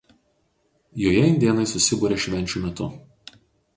[1.01, 2.93] Joje indėnai susiburia švenčių metu.